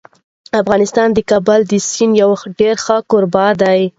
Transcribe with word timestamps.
افغانستان 0.61 1.07
د 1.13 1.19
کابل 1.29 1.59
د 1.71 1.73
سیند 1.89 2.13
یو 2.21 2.31
ډېر 2.59 2.75
ښه 2.85 2.97
کوربه 3.09 3.45
دی. 3.61 3.81